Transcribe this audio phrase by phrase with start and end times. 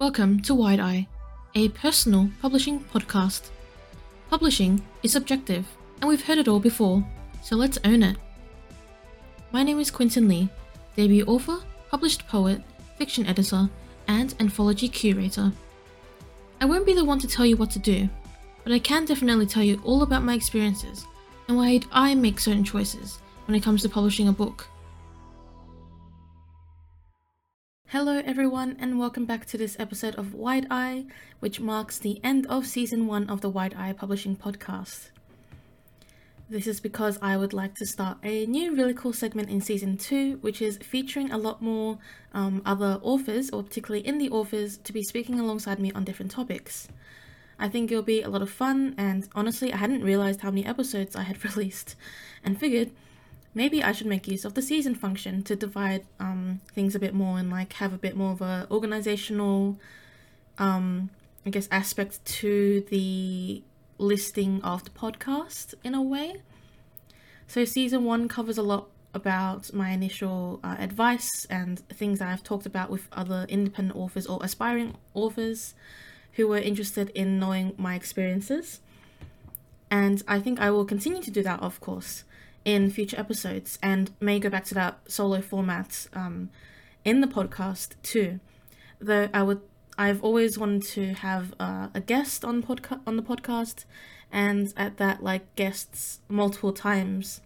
[0.00, 1.06] Welcome to Wide Eye,
[1.54, 3.50] a personal publishing podcast.
[4.30, 5.66] Publishing is subjective,
[6.00, 7.04] and we've heard it all before,
[7.42, 8.16] so let's own it.
[9.52, 10.48] My name is Quinton Li,
[10.96, 11.58] debut author,
[11.90, 12.62] published poet,
[12.96, 13.68] fiction editor,
[14.08, 15.52] and anthology curator.
[16.62, 18.08] I won't be the one to tell you what to do,
[18.64, 21.04] but I can definitely tell you all about my experiences
[21.46, 24.66] and why I make certain choices when it comes to publishing a book.
[27.92, 31.06] Hello, everyone, and welcome back to this episode of Wide Eye,
[31.40, 35.08] which marks the end of season one of the Wide Eye Publishing Podcast.
[36.48, 39.96] This is because I would like to start a new really cool segment in season
[39.96, 41.98] two, which is featuring a lot more
[42.32, 46.86] um, other authors, or particularly indie authors, to be speaking alongside me on different topics.
[47.58, 50.64] I think it'll be a lot of fun, and honestly, I hadn't realized how many
[50.64, 51.96] episodes I had released,
[52.44, 52.92] and figured
[53.54, 57.14] maybe I should make use of the season function to divide um, things a bit
[57.14, 59.78] more and like have a bit more of a organizational,
[60.58, 61.10] um,
[61.44, 63.62] I guess, aspect to the
[63.98, 66.42] listing of the podcast in a way.
[67.46, 72.44] So season one covers a lot about my initial uh, advice and things that I've
[72.44, 75.74] talked about with other independent authors or aspiring authors
[76.34, 78.78] who were interested in knowing my experiences.
[79.90, 82.22] And I think I will continue to do that, of course
[82.64, 86.50] in future episodes and may go back to that solo format um,
[87.04, 88.40] in the podcast too.
[89.00, 89.60] Though I would,
[89.96, 93.84] I've always wanted to have uh, a guest on podcast on the podcast,
[94.30, 97.40] and at that like guests multiple times,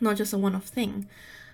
[0.00, 1.08] not just a one-off thing.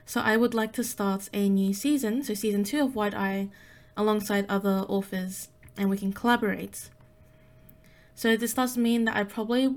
[0.06, 3.48] So I would like to start a new season, so season two of Wide Eye,
[3.96, 6.90] alongside other authors, and we can collaborate.
[8.14, 9.76] So this does mean that I probably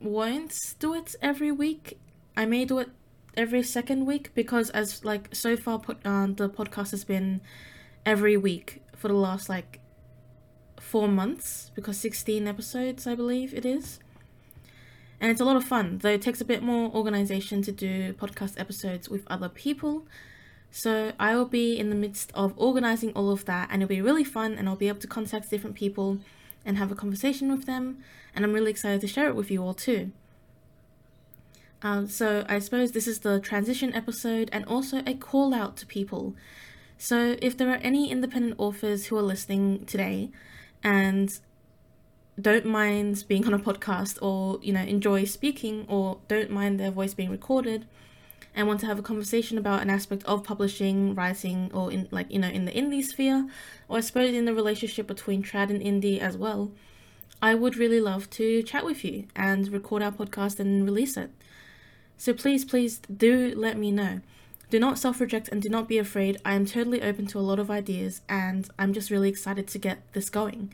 [0.00, 1.98] won't do it every week
[2.36, 2.90] I may do it
[3.36, 7.40] every second week because as like so far put uh, the podcast has been
[8.06, 9.80] every week for the last like
[10.80, 13.98] four months because 16 episodes I believe it is.
[15.20, 18.12] And it's a lot of fun though it takes a bit more organization to do
[18.14, 20.06] podcast episodes with other people.
[20.70, 24.00] So I will be in the midst of organizing all of that and it'll be
[24.00, 26.18] really fun and I'll be able to contact different people
[26.64, 27.98] and have a conversation with them.
[28.34, 30.10] And I'm really excited to share it with you all too.
[31.84, 35.86] Um, so I suppose this is the transition episode and also a call out to
[35.86, 36.34] people.
[36.96, 40.30] So if there are any independent authors who are listening today
[40.82, 41.38] and
[42.40, 46.90] don't mind being on a podcast or you know enjoy speaking or don't mind their
[46.90, 47.86] voice being recorded
[48.54, 52.32] and want to have a conversation about an aspect of publishing, writing, or in like
[52.32, 53.46] you know in the indie sphere,
[53.88, 56.72] or I suppose in the relationship between trad and indie as well,
[57.42, 61.30] I would really love to chat with you and record our podcast and release it.
[62.16, 64.20] So please, please do let me know.
[64.70, 66.38] Do not self reject and do not be afraid.
[66.44, 69.78] I am totally open to a lot of ideas and I'm just really excited to
[69.78, 70.72] get this going.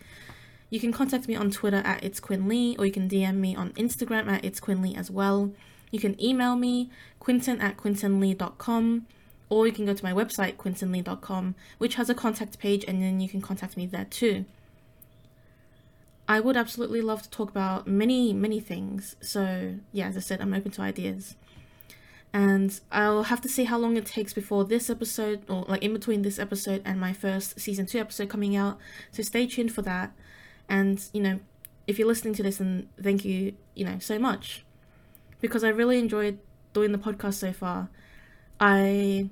[0.70, 3.56] You can contact me on Twitter at It's Quinn Li or you can DM me
[3.56, 5.52] on Instagram at It's Quinn Li as well.
[5.90, 9.06] You can email me, quinton at quintonli.com,
[9.48, 13.20] or you can go to my website, quintonli.com, which has a contact page and then
[13.20, 14.44] you can contact me there too.
[16.30, 19.16] I would absolutely love to talk about many, many things.
[19.20, 21.34] So, yeah, as I said, I'm open to ideas.
[22.32, 25.92] And I'll have to see how long it takes before this episode, or like in
[25.92, 28.78] between this episode and my first season two episode coming out.
[29.10, 30.12] So, stay tuned for that.
[30.68, 31.40] And, you know,
[31.88, 34.64] if you're listening to this, then thank you, you know, so much.
[35.40, 36.38] Because I really enjoyed
[36.72, 37.88] doing the podcast so far.
[38.60, 39.30] I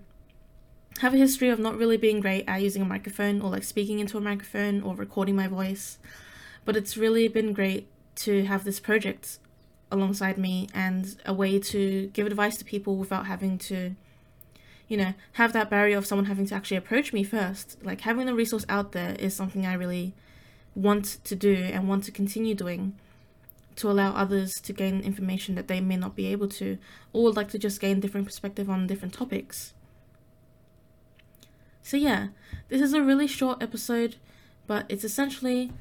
[0.98, 4.00] have a history of not really being great at using a microphone or like speaking
[4.00, 5.98] into a microphone or recording my voice.
[6.68, 9.38] But it's really been great to have this project
[9.90, 13.94] alongside me and a way to give advice to people without having to
[14.86, 17.78] you know have that barrier of someone having to actually approach me first.
[17.82, 20.12] Like having the resource out there is something i really
[20.74, 22.94] want to do and want to continue doing
[23.76, 26.76] to allow others to gain information that they may not be able to
[27.14, 29.72] or would like to just gain different perspective on different topics.
[31.80, 32.28] So yeah
[32.68, 34.16] this is a really short episode
[34.66, 35.72] but it's essentially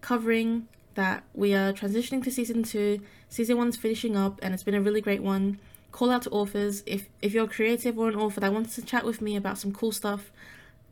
[0.00, 3.00] covering that we are transitioning to season two.
[3.28, 5.58] Season one's finishing up, and it's been a really great one.
[5.92, 8.82] Call out to authors if if you're a creative or an author that wants to
[8.82, 10.32] chat with me about some cool stuff.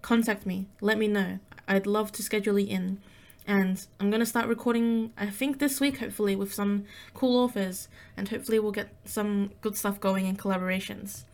[0.03, 0.67] Contact me.
[0.81, 1.41] Let me know.
[1.67, 3.00] I'd love to schedule you in.
[3.49, 5.12] And I'm gonna start recording.
[5.17, 9.76] I think this week, hopefully, with some cool authors, and hopefully we'll get some good
[9.76, 11.25] stuff going in collaborations.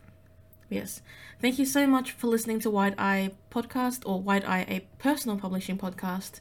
[0.69, 1.01] Yes.
[1.39, 5.37] Thank you so much for listening to Wide Eye Podcast or Wide Eye, a personal
[5.37, 6.39] publishing podcast.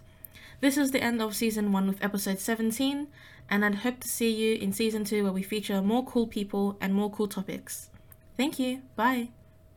[0.63, 3.09] This is the end of season 1 with episode 17,
[3.51, 6.79] and I'd hope to see you in season 2 where we feature more cool people
[6.81, 7.91] and more cool topics.
[8.37, 8.83] Thank you.
[8.95, 9.31] Bye.